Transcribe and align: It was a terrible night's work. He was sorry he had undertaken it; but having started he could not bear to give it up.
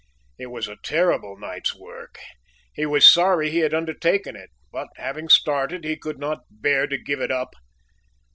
It 0.39 0.47
was 0.47 0.67
a 0.67 0.77
terrible 0.81 1.37
night's 1.37 1.75
work. 1.75 2.17
He 2.73 2.87
was 2.87 3.05
sorry 3.05 3.51
he 3.51 3.59
had 3.59 3.71
undertaken 3.71 4.35
it; 4.35 4.49
but 4.71 4.87
having 4.95 5.29
started 5.29 5.83
he 5.83 5.95
could 5.95 6.17
not 6.17 6.39
bear 6.49 6.87
to 6.87 6.97
give 6.97 7.21
it 7.21 7.29
up. 7.29 7.53